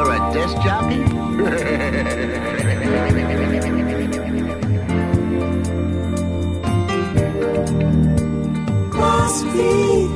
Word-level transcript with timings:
You're 0.00 0.14
a 0.14 0.32
disc 0.32 0.56
jockey? 0.62 1.00
Must 8.96 9.44
be 9.52 10.09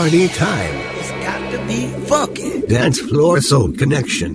party 0.00 0.28
time. 0.28 0.74
It's 0.96 1.10
got 1.26 1.50
to 1.52 1.58
be 1.66 1.86
funky. 2.06 2.62
Dance 2.62 3.00
floor 3.00 3.42
soul 3.42 3.70
connection. 3.72 4.32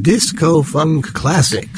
Disco 0.00 0.62
funk 0.62 1.12
classic. 1.12 1.71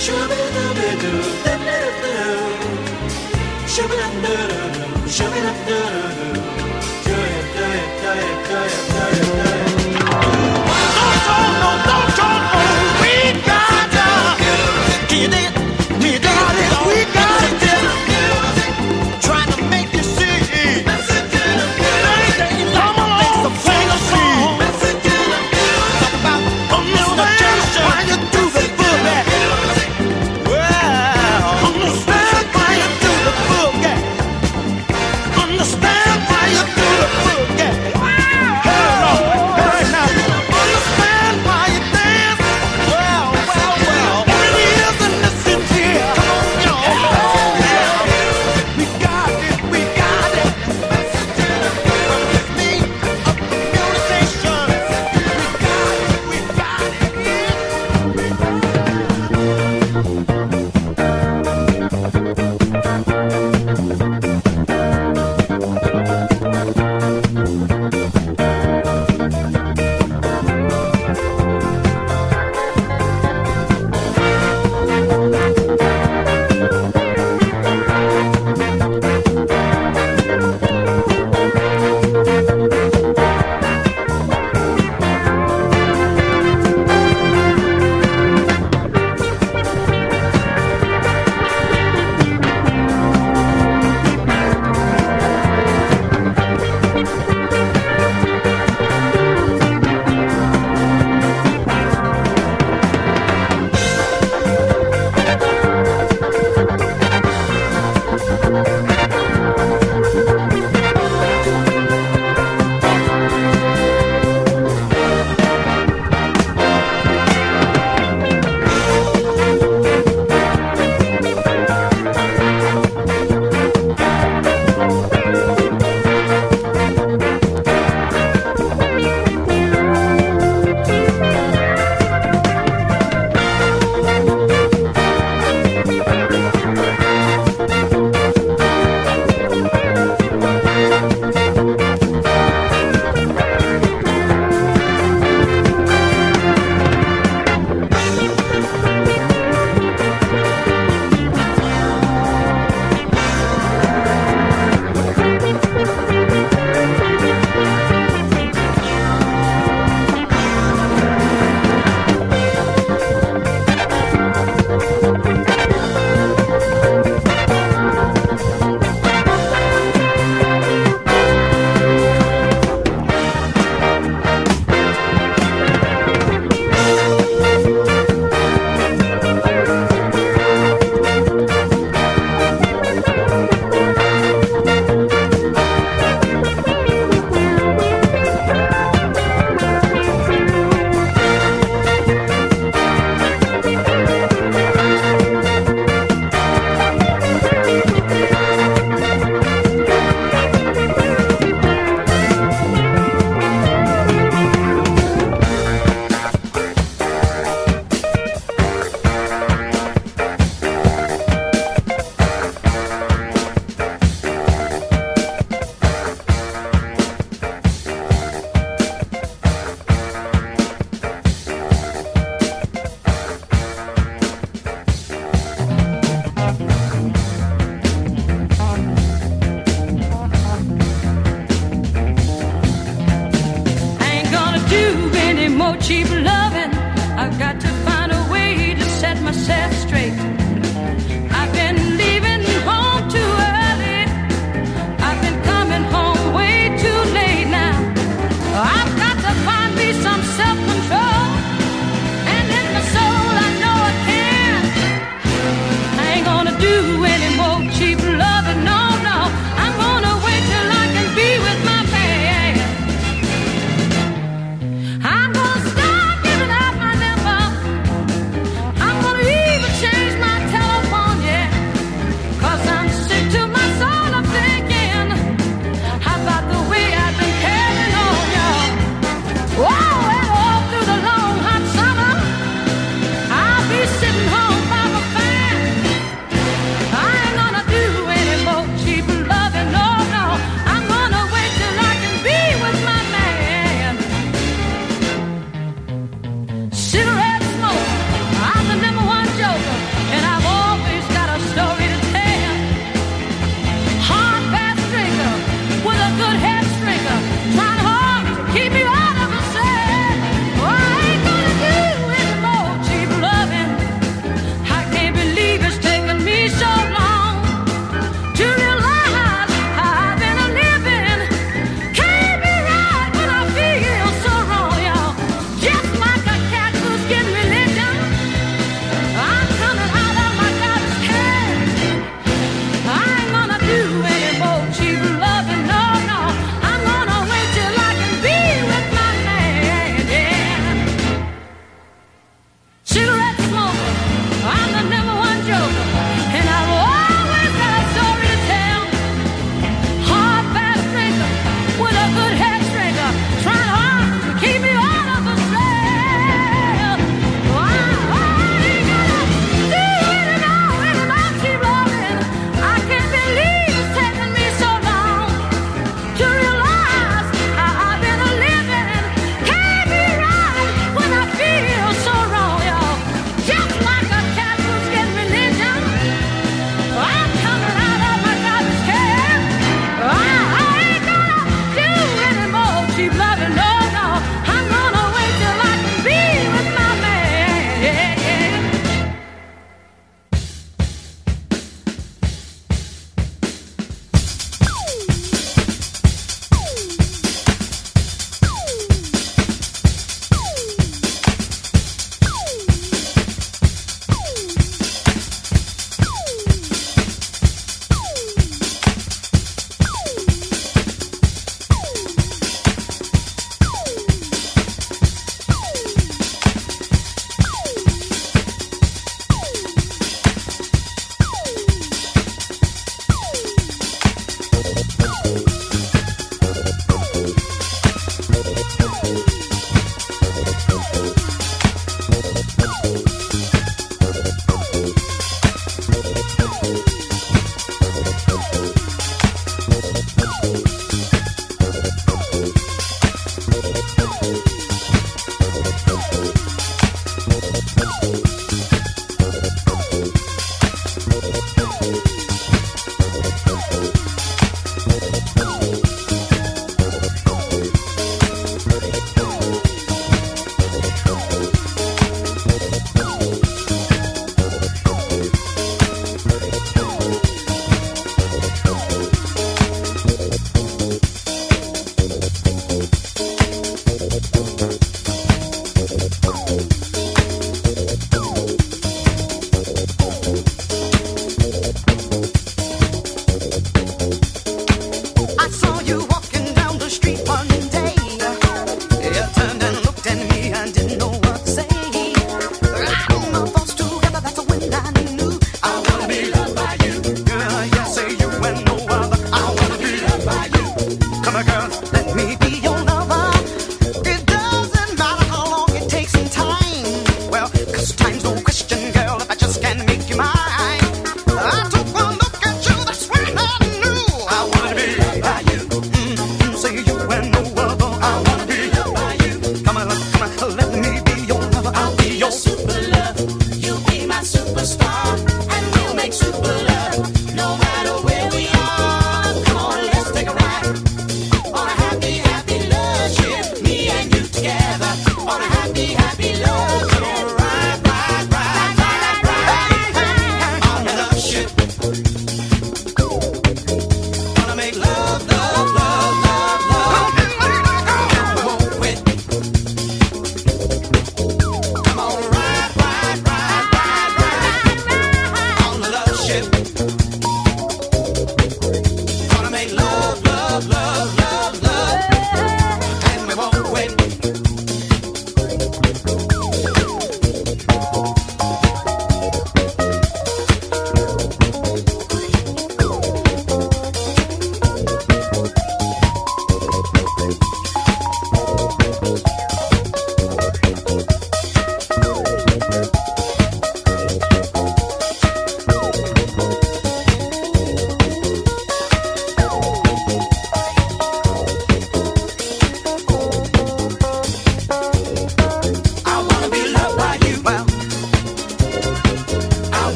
Trying 0.00 0.40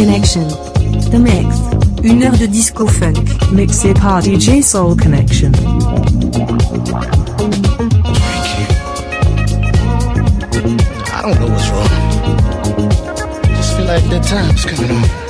Connection. 0.00 0.48
The 1.10 1.18
Mix. 1.18 1.56
Une 2.02 2.22
heure 2.22 2.38
de 2.38 2.46
disco 2.46 2.86
funk. 2.86 3.16
Mixé 3.52 3.92
par 3.92 4.22
DJ 4.22 4.62
Soul 4.62 4.96
Connection. 4.96 5.52
I 11.12 11.20
don't 11.20 11.38
know 11.38 11.48
what's 11.48 11.68
wrong. 11.68 11.90
I 13.42 13.56
Just 13.56 13.76
feel 13.76 13.84
like 13.84 14.08
the 14.08 14.20
time's 14.20 14.64
coming 14.64 14.90
on. 14.90 15.29